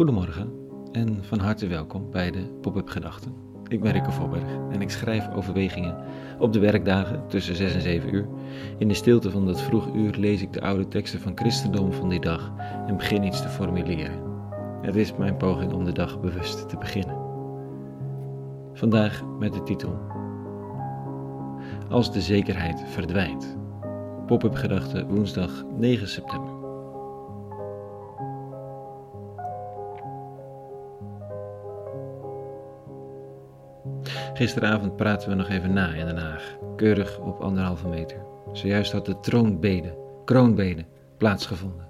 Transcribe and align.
Goedemorgen 0.00 0.52
en 0.92 1.24
van 1.24 1.38
harte 1.38 1.66
welkom 1.66 2.10
bij 2.10 2.30
de 2.30 2.58
Pop-up 2.60 2.88
Gedachten. 2.88 3.34
Ik 3.68 3.80
ben 3.80 3.92
Rikke 3.92 4.10
Voorberg 4.10 4.50
en 4.70 4.80
ik 4.80 4.90
schrijf 4.90 5.32
overwegingen 5.34 5.96
op 6.38 6.52
de 6.52 6.58
werkdagen 6.58 7.28
tussen 7.28 7.56
6 7.56 7.74
en 7.74 7.80
7 7.80 8.14
uur. 8.14 8.28
In 8.78 8.88
de 8.88 8.94
stilte 8.94 9.30
van 9.30 9.46
dat 9.46 9.60
vroeg 9.60 9.94
uur 9.94 10.14
lees 10.16 10.42
ik 10.42 10.52
de 10.52 10.60
oude 10.60 10.88
teksten 10.88 11.20
van 11.20 11.32
christendom 11.36 11.92
van 11.92 12.08
die 12.08 12.20
dag 12.20 12.52
en 12.86 12.96
begin 12.96 13.22
iets 13.22 13.42
te 13.42 13.48
formuleren. 13.48 14.22
Het 14.82 14.96
is 14.96 15.16
mijn 15.16 15.36
poging 15.36 15.72
om 15.72 15.84
de 15.84 15.92
dag 15.92 16.20
bewust 16.20 16.68
te 16.68 16.76
beginnen. 16.76 17.16
Vandaag 18.72 19.22
met 19.38 19.52
de 19.52 19.62
titel 19.62 19.98
Als 21.90 22.12
de 22.12 22.20
zekerheid 22.20 22.82
verdwijnt. 22.86 23.56
Pop-up 24.26 24.54
Gedachten 24.54 25.08
woensdag 25.08 25.64
9 25.78 26.08
september. 26.08 26.59
Gisteravond 34.34 34.96
praten 34.96 35.28
we 35.28 35.34
nog 35.34 35.48
even 35.48 35.72
na 35.72 35.94
in 35.94 36.06
Den 36.06 36.16
Haag, 36.16 36.56
keurig 36.76 37.18
op 37.18 37.40
anderhalve 37.40 37.88
meter. 37.88 38.16
Zojuist 38.52 38.92
had 38.92 39.06
de 39.06 39.20
troonbede, 39.20 39.96
kroonbede, 40.24 40.84
plaatsgevonden. 41.16 41.88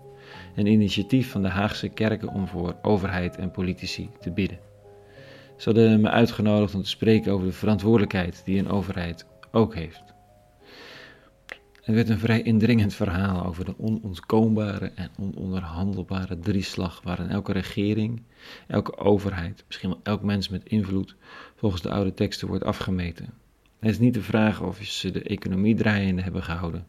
Een 0.55 0.67
initiatief 0.67 1.31
van 1.31 1.43
de 1.43 1.49
Haagse 1.49 1.89
kerken 1.89 2.29
om 2.29 2.47
voor 2.47 2.77
overheid 2.83 3.37
en 3.37 3.51
politici 3.51 4.11
te 4.21 4.31
bidden. 4.31 4.59
Ze 5.57 5.69
hadden 5.69 6.01
me 6.01 6.09
uitgenodigd 6.09 6.75
om 6.75 6.83
te 6.83 6.89
spreken 6.89 7.33
over 7.33 7.47
de 7.47 7.53
verantwoordelijkheid 7.53 8.43
die 8.45 8.59
een 8.59 8.71
overheid 8.71 9.27
ook 9.51 9.75
heeft. 9.75 10.03
Het 11.91 11.99
werd 11.99 12.09
een 12.09 12.19
vrij 12.19 12.43
indringend 12.43 12.95
verhaal 12.95 13.47
over 13.47 13.65
de 13.65 13.75
onontkoombare 13.79 14.93
en 14.95 15.11
ononderhandelbare 15.19 16.39
drieslag 16.39 17.01
waarin 17.05 17.29
elke 17.29 17.53
regering, 17.53 18.23
elke 18.67 18.97
overheid, 18.97 19.65
misschien 19.67 19.89
wel 19.89 20.01
elk 20.03 20.23
mens 20.23 20.49
met 20.49 20.65
invloed, 20.65 21.17
volgens 21.57 21.83
de 21.83 21.91
oude 21.91 22.15
teksten 22.15 22.49
wordt 22.49 22.65
afgemeten. 22.65 23.25
Het 23.79 23.91
is 23.91 23.99
niet 23.99 24.15
de 24.15 24.23
vraag 24.23 24.63
of 24.63 24.83
ze 24.83 25.11
de 25.11 25.23
economie 25.23 25.75
draaiende 25.75 26.23
hebben 26.23 26.43
gehouden, 26.43 26.87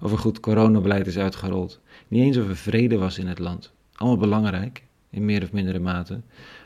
of 0.00 0.12
er 0.12 0.18
goed 0.18 0.40
coronabeleid 0.40 1.06
is 1.06 1.18
uitgerold, 1.18 1.80
niet 2.08 2.22
eens 2.22 2.36
of 2.36 2.48
er 2.48 2.56
vrede 2.56 2.98
was 2.98 3.18
in 3.18 3.26
het 3.26 3.38
land. 3.38 3.72
Allemaal 3.94 4.18
belangrijk, 4.18 4.82
in 5.10 5.24
meer 5.24 5.42
of 5.42 5.52
mindere 5.52 5.78
mate, 5.78 6.20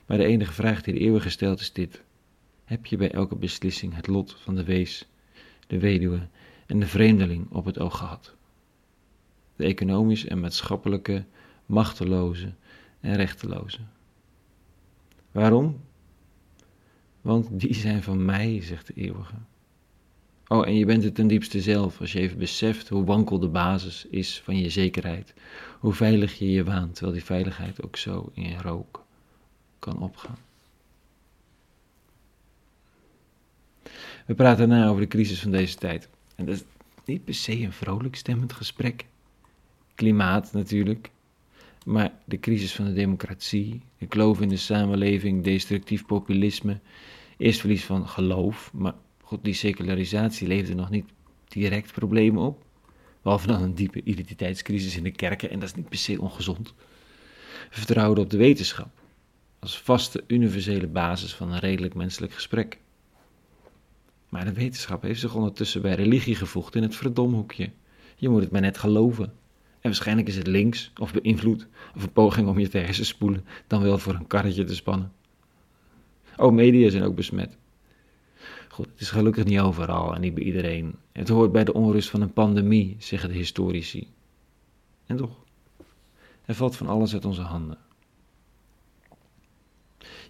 maar 0.07 0.17
de 0.17 0.25
enige 0.25 0.53
vraag 0.53 0.83
die 0.83 0.95
de 0.95 1.01
eeuwen 1.01 1.21
gesteld 1.21 1.61
is 1.61 1.73
dit. 1.73 2.03
Heb 2.65 2.87
je 2.87 2.97
bij 2.97 3.13
elke 3.13 3.37
beslissing 3.37 3.95
het 3.95 4.07
lot 4.07 4.37
van 4.39 4.55
de 4.55 4.65
wees, 4.65 5.09
de 5.67 5.79
weduwe 5.79 6.29
en 6.73 6.81
de 6.81 6.87
vreemdeling 6.87 7.51
op 7.51 7.65
het 7.65 7.79
oog 7.79 7.99
gehad. 7.99 8.35
De 9.57 9.65
economisch 9.65 10.25
en 10.25 10.41
maatschappelijke 10.41 11.25
machteloze 11.67 12.53
en 13.01 13.17
rechteloze. 13.17 13.79
Waarom? 15.33 15.81
Want 17.21 17.61
die 17.61 17.75
zijn 17.75 18.03
van 18.03 18.25
mij, 18.25 18.63
zegt 18.63 18.87
de 18.87 18.93
eeuwige. 18.95 19.35
Oh, 20.49 20.67
en 20.67 20.75
je 20.75 20.85
bent 20.85 21.05
het 21.05 21.15
ten 21.15 21.27
diepste 21.27 21.61
zelf 21.61 22.01
als 22.01 22.13
je 22.13 22.21
even 22.21 22.39
beseft 22.39 22.89
hoe 22.89 23.05
wankel 23.05 23.39
de 23.39 23.49
basis 23.49 24.07
is 24.07 24.41
van 24.41 24.59
je 24.59 24.71
zekerheid. 24.71 25.35
Hoe 25.79 25.93
veilig 25.93 26.39
je 26.39 26.51
je 26.51 26.65
waant, 26.65 26.93
terwijl 26.95 27.17
die 27.17 27.25
veiligheid 27.25 27.83
ook 27.83 27.97
zo 27.97 28.31
in 28.35 28.59
rook 28.59 29.05
kan 29.79 29.99
opgaan. 29.99 30.39
We 34.27 34.35
praten 34.35 34.69
na 34.69 34.89
over 34.89 35.01
de 35.01 35.09
crisis 35.09 35.41
van 35.41 35.51
deze 35.51 35.77
tijd. 35.77 36.09
En 36.43 36.49
dat 36.49 36.57
is 36.57 36.65
niet 37.05 37.25
per 37.25 37.35
se 37.35 37.61
een 37.61 37.73
vrolijk 37.73 38.17
stemmend 38.17 38.53
gesprek. 38.53 39.07
Klimaat 39.95 40.53
natuurlijk. 40.53 41.11
Maar 41.85 42.13
de 42.25 42.41
crisis 42.41 42.75
van 42.75 42.85
de 42.85 42.93
democratie, 42.93 43.81
de 43.99 44.07
kloof 44.07 44.41
in 44.41 44.49
de 44.49 44.57
samenleving, 44.57 45.45
destructief 45.45 46.07
populisme, 46.07 46.81
eerst 47.37 47.61
verlies 47.61 47.85
van 47.85 48.09
geloof. 48.09 48.73
Maar 48.73 48.95
goed, 49.23 49.45
die 49.45 49.55
secularisatie 49.55 50.47
leefde 50.47 50.75
nog 50.75 50.91
niet 50.91 51.11
direct 51.49 51.93
problemen 51.93 52.43
op. 52.43 52.65
Behalve 53.23 53.47
dan 53.47 53.63
een 53.63 53.75
diepe 53.75 54.03
identiteitscrisis 54.05 54.97
in 54.97 55.03
de 55.03 55.11
kerken, 55.11 55.51
en 55.51 55.59
dat 55.59 55.69
is 55.69 55.75
niet 55.75 55.89
per 55.89 55.99
se 55.99 56.21
ongezond. 56.21 56.75
Vertrouwen 57.71 58.19
op 58.19 58.31
de 58.31 58.37
wetenschap, 58.37 58.91
als 59.59 59.79
vaste 59.79 60.25
universele 60.27 60.87
basis 60.87 61.35
van 61.35 61.53
een 61.53 61.59
redelijk 61.59 61.95
menselijk 61.95 62.33
gesprek. 62.33 62.79
Maar 64.33 64.45
de 64.45 64.53
wetenschap 64.53 65.03
heeft 65.03 65.21
zich 65.21 65.35
ondertussen 65.35 65.83
bij 65.83 65.95
religie 65.95 66.35
gevoegd 66.35 66.75
in 66.75 66.83
het 66.83 66.97
verdomhoekje. 66.97 67.71
Je 68.17 68.29
moet 68.29 68.43
het 68.43 68.51
maar 68.51 68.61
net 68.61 68.79
geloven. 68.79 69.25
En 69.25 69.33
waarschijnlijk 69.81 70.29
is 70.29 70.37
het 70.37 70.47
links 70.47 70.93
of 71.01 71.13
beïnvloed 71.13 71.67
of 71.97 72.03
een 72.03 72.13
poging 72.13 72.49
om 72.49 72.59
je 72.59 72.69
te 72.69 72.79
hersenspoelen 72.79 73.45
dan 73.67 73.83
wel 73.83 73.99
voor 73.99 74.15
een 74.15 74.27
karretje 74.27 74.65
te 74.65 74.75
spannen. 74.75 75.13
Oh, 76.37 76.53
media 76.53 76.91
zijn 76.91 77.03
ook 77.03 77.15
besmet. 77.15 77.57
Goed, 78.69 78.87
het 78.87 79.01
is 79.01 79.11
gelukkig 79.11 79.45
niet 79.45 79.61
overal 79.61 80.15
en 80.15 80.21
niet 80.21 80.35
bij 80.35 80.45
iedereen. 80.45 80.95
Het 81.13 81.29
hoort 81.29 81.53
bij 81.53 81.65
de 81.65 81.75
onrust 81.75 82.11
van 82.11 82.21
een 82.21 82.33
pandemie, 82.33 82.97
zeggen 82.99 83.29
de 83.29 83.35
historici. 83.35 84.09
En 85.07 85.17
toch, 85.17 85.45
er 86.45 86.55
valt 86.55 86.77
van 86.77 86.87
alles 86.87 87.15
uit 87.15 87.25
onze 87.25 87.43
handen. 87.43 87.79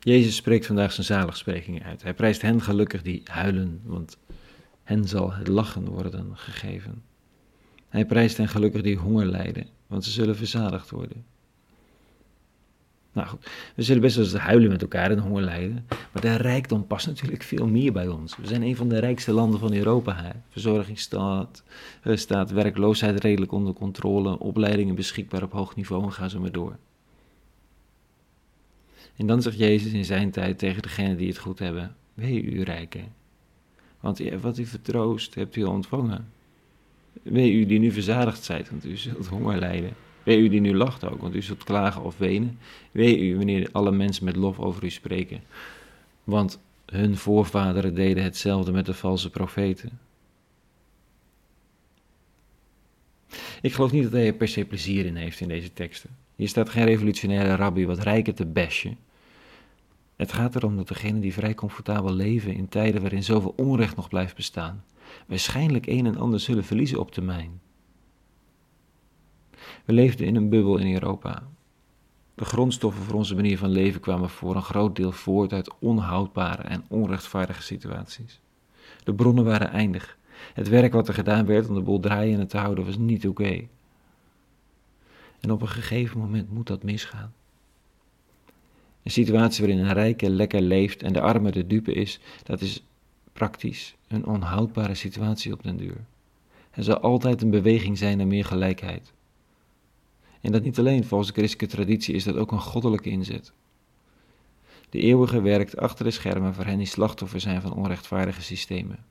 Jezus 0.05 0.37
spreekt 0.37 0.67
vandaag 0.67 0.93
zijn 0.93 1.07
zaligsprekingen 1.07 1.83
uit. 1.83 2.03
Hij 2.03 2.15
prijst 2.15 2.43
hen 2.43 2.61
gelukkig 2.61 3.03
die 3.03 3.23
huilen, 3.25 3.81
want 3.85 4.19
hen 4.83 5.09
zal 5.09 5.33
het 5.33 5.49
lachen 5.49 5.89
worden 5.89 6.31
gegeven. 6.35 7.03
Hij 7.89 8.07
prijst 8.07 8.37
hen 8.37 8.49
gelukkig 8.49 8.83
die 8.83 8.97
honger 8.97 9.27
lijden, 9.27 9.67
want 9.87 10.05
ze 10.05 10.11
zullen 10.11 10.37
verzadigd 10.37 10.91
worden. 10.91 11.25
Nou 13.13 13.29
goed, 13.29 13.51
we 13.75 13.83
zullen 13.83 14.03
best 14.03 14.17
wel 14.17 14.25
eens 14.25 14.35
huilen 14.35 14.71
met 14.71 14.83
elkaar 14.83 15.11
en 15.11 15.19
honger 15.19 15.43
lijden, 15.43 15.87
maar 16.13 16.23
de 16.23 16.37
rijkdom 16.37 16.87
past 16.87 17.07
natuurlijk 17.07 17.43
veel 17.43 17.67
meer 17.67 17.93
bij 17.93 18.09
ons. 18.09 18.37
We 18.37 18.47
zijn 18.47 18.63
een 18.63 18.77
van 18.77 18.89
de 18.89 18.99
rijkste 18.99 19.33
landen 19.33 19.61
van 19.61 19.75
Europa. 19.75 20.43
Verzorgingsstaat, 20.49 21.63
staat 22.05 22.51
werkloosheid 22.51 23.21
redelijk 23.21 23.53
onder 23.53 23.75
controle, 23.75 24.39
opleidingen 24.39 24.95
beschikbaar 24.95 25.43
op 25.43 25.53
hoog 25.53 25.77
niveau 25.77 26.05
en 26.05 26.13
ga 26.13 26.29
zo 26.29 26.41
maar 26.41 26.53
door. 26.53 26.77
En 29.23 29.29
dan 29.29 29.43
zegt 29.43 29.59
Jezus 29.59 29.93
in 29.93 30.05
zijn 30.05 30.31
tijd 30.31 30.59
tegen 30.59 30.83
degenen 30.83 31.17
die 31.17 31.29
het 31.29 31.39
goed 31.39 31.59
hebben: 31.59 31.97
Wee 32.15 32.43
u 32.43 32.63
rijken, 32.63 33.15
want 34.01 34.21
wat 34.41 34.59
u 34.59 34.67
vertroost 34.67 35.35
hebt 35.35 35.57
u 35.57 35.63
ontvangen. 35.63 36.33
Wee 37.23 37.53
u 37.53 37.67
die 37.67 37.79
nu 37.79 37.91
verzadigd 37.91 38.45
zijt, 38.45 38.71
want 38.71 38.85
u 38.85 38.97
zult 38.97 39.27
honger 39.27 39.59
lijden. 39.59 39.93
Wee 40.23 40.39
u 40.39 40.49
die 40.49 40.61
nu 40.61 40.75
lacht 40.75 41.05
ook, 41.05 41.21
want 41.21 41.35
u 41.35 41.43
zult 41.43 41.65
klagen 41.65 42.03
of 42.03 42.19
wenen. 42.19 42.59
Wee 42.91 43.19
u 43.19 43.37
wanneer 43.37 43.69
alle 43.73 43.91
mensen 43.91 44.25
met 44.25 44.37
lof 44.37 44.59
over 44.59 44.85
u 44.85 44.91
spreken, 44.91 45.43
want 46.25 46.59
hun 46.87 47.17
voorvaderen 47.17 47.95
deden 47.95 48.23
hetzelfde 48.23 48.73
met 48.73 48.87
de 48.87 48.95
valse 48.95 49.31
profeten. 49.31 49.99
Ik 53.61 53.73
geloof 53.73 53.93
niet 53.93 54.03
dat 54.03 54.13
hij 54.13 54.27
er 54.27 54.33
per 54.33 54.49
se 54.49 54.65
plezier 54.65 55.07
in 55.07 55.17
heeft 55.17 55.41
in 55.41 55.49
deze 55.49 55.73
teksten. 55.73 56.11
Hier 56.37 56.49
staat 56.49 56.69
geen 56.69 56.85
revolutionaire 56.85 57.55
rabbi 57.55 57.87
wat 57.87 57.99
rijken 57.99 58.35
te 58.35 58.47
bashen. 58.47 58.99
Het 60.23 60.33
gaat 60.33 60.55
erom 60.55 60.77
dat 60.77 60.89
degenen 60.89 61.21
die 61.21 61.33
vrij 61.33 61.55
comfortabel 61.55 62.13
leven 62.13 62.55
in 62.55 62.69
tijden 62.69 63.01
waarin 63.01 63.25
zoveel 63.25 63.55
onrecht 63.57 63.97
nog 63.97 64.09
blijft 64.09 64.37
bestaan, 64.37 64.85
waarschijnlijk 65.27 65.87
een 65.87 66.07
en 66.07 66.17
ander 66.17 66.41
zullen 66.41 66.65
verliezen 66.65 66.99
op 66.99 67.11
termijn. 67.11 67.61
We 69.85 69.93
leefden 69.93 70.27
in 70.27 70.37
een 70.37 70.49
bubbel 70.49 70.79
in 70.79 70.93
Europa. 70.93 71.43
De 72.35 72.45
grondstoffen 72.45 73.03
voor 73.03 73.15
onze 73.15 73.35
manier 73.35 73.59
van 73.59 73.71
leven 73.71 74.01
kwamen 74.01 74.31
voor 74.31 74.57
een 74.57 74.63
groot 74.63 74.97
deel 74.97 75.13
voort 75.13 75.53
uit 75.53 75.79
onhoudbare 75.79 76.63
en 76.63 76.85
onrechtvaardige 76.89 77.63
situaties. 77.63 78.41
De 79.05 79.15
bronnen 79.15 79.45
waren 79.45 79.71
eindig. 79.71 80.19
Het 80.55 80.69
werk 80.69 80.93
wat 80.93 81.09
er 81.09 81.15
gedaan 81.15 81.47
werd 81.47 81.69
om 81.69 81.75
de 81.75 81.81
boel 81.81 82.01
draaiende 82.01 82.47
te 82.47 82.59
houden 82.59 82.85
was 82.85 82.97
niet 82.97 83.29
oké. 83.29 83.69
En 85.41 85.51
op 85.51 85.61
een 85.61 85.69
gegeven 85.69 86.19
moment 86.19 86.53
moet 86.53 86.67
dat 86.67 86.83
misgaan. 86.83 87.33
Een 89.03 89.11
situatie 89.11 89.67
waarin 89.67 89.85
een 89.85 89.93
rijke 89.93 90.31
lekker 90.31 90.61
leeft 90.61 91.03
en 91.03 91.13
de 91.13 91.21
arme 91.21 91.51
de 91.51 91.67
dupe 91.67 91.93
is, 91.93 92.21
dat 92.43 92.61
is 92.61 92.85
praktisch 93.33 93.95
een 94.09 94.27
onhoudbare 94.27 94.95
situatie 94.95 95.53
op 95.53 95.63
den 95.63 95.77
duur. 95.77 96.05
Er 96.71 96.85
zal 96.85 96.99
altijd 96.99 97.43
een 97.43 97.51
beweging 97.51 97.99
zijn 97.99 98.17
naar 98.17 98.27
meer 98.27 98.45
gelijkheid. 98.45 99.13
En 100.41 100.53
dat 100.53 100.63
niet 100.63 100.79
alleen 100.79 101.05
volgens 101.05 101.31
de 101.33 101.37
christelijke 101.37 101.77
traditie 101.77 102.15
is 102.15 102.25
dat 102.25 102.37
ook 102.37 102.53
een 102.53 102.61
goddelijke 102.61 103.11
inzet. 103.11 103.53
De 104.91 104.99
eeuwige 104.99 105.41
werkt 105.41 105.77
achter 105.77 106.05
de 106.05 106.11
schermen 106.11 106.55
voor 106.55 106.65
hen 106.65 106.79
die 106.79 106.87
slachtoffer 106.87 107.41
zijn 107.41 107.61
van 107.61 107.75
onrechtvaardige 107.75 108.43
systemen. 108.43 109.05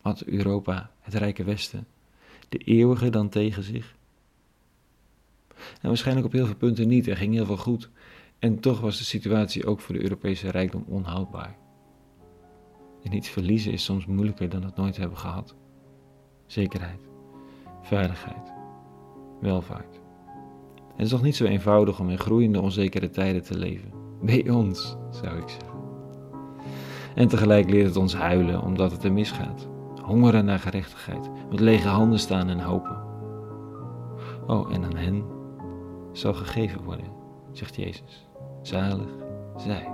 Had 0.00 0.22
Europa, 0.22 0.90
het 1.00 1.14
rijke 1.14 1.44
Westen, 1.44 1.86
de 2.48 2.58
eeuwige 2.58 3.10
dan 3.10 3.28
tegen 3.28 3.62
zich? 3.62 3.94
En 5.82 5.88
waarschijnlijk 5.88 6.26
op 6.26 6.32
heel 6.32 6.46
veel 6.46 6.56
punten 6.56 6.88
niet, 6.88 7.06
er 7.06 7.16
ging 7.16 7.34
heel 7.34 7.46
veel 7.46 7.56
goed. 7.56 7.90
En 8.38 8.60
toch 8.60 8.80
was 8.80 8.98
de 8.98 9.04
situatie 9.04 9.66
ook 9.66 9.80
voor 9.80 9.94
de 9.94 10.02
Europese 10.02 10.50
rijkdom 10.50 10.84
onhoudbaar. 10.86 11.56
En 13.02 13.12
iets 13.12 13.28
verliezen 13.28 13.72
is 13.72 13.84
soms 13.84 14.06
moeilijker 14.06 14.48
dan 14.48 14.64
het 14.64 14.76
nooit 14.76 14.96
hebben 14.96 15.18
gehad. 15.18 15.56
Zekerheid, 16.46 17.08
veiligheid, 17.82 18.52
welvaart. 19.40 20.00
Het 20.92 21.04
is 21.04 21.08
toch 21.08 21.22
niet 21.22 21.36
zo 21.36 21.44
eenvoudig 21.44 22.00
om 22.00 22.10
in 22.10 22.18
groeiende 22.18 22.60
onzekere 22.60 23.10
tijden 23.10 23.42
te 23.42 23.58
leven. 23.58 23.92
Bij 24.22 24.50
ons, 24.50 24.96
zou 25.10 25.38
ik 25.38 25.48
zeggen. 25.48 25.80
En 27.14 27.28
tegelijk 27.28 27.70
leert 27.70 27.86
het 27.86 27.96
ons 27.96 28.14
huilen 28.14 28.62
omdat 28.62 28.92
het 28.92 29.04
er 29.04 29.12
misgaat. 29.12 29.68
Hongeren 30.02 30.44
naar 30.44 30.58
gerechtigheid, 30.58 31.30
met 31.50 31.60
lege 31.60 31.88
handen 31.88 32.18
staan 32.18 32.48
en 32.48 32.60
hopen. 32.60 33.02
Oh, 34.46 34.74
en 34.74 34.84
aan 34.84 34.96
hen 34.96 35.40
zal 36.12 36.34
gegeven 36.34 36.84
worden, 36.84 37.06
zegt 37.52 37.76
Jezus. 37.76 38.28
Zalig 38.62 39.10
zij. 39.56 39.92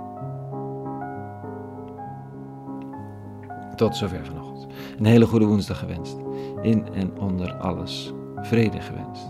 Tot 3.75 3.95
zover 3.95 4.25
vanochtend. 4.25 4.73
Een 4.97 5.05
hele 5.05 5.25
goede 5.25 5.45
woensdag 5.45 5.79
gewenst. 5.79 6.17
In 6.61 6.93
en 6.93 7.19
onder 7.19 7.53
alles 7.53 8.13
vrede 8.35 8.81
gewenst. 8.81 9.27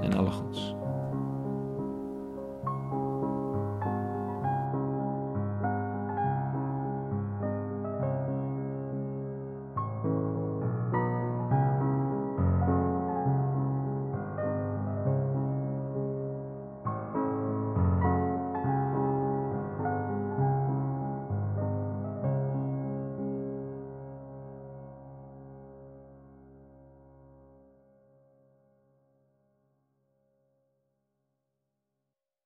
En 0.00 0.16
alle 0.16 0.30
goeds. 0.30 0.74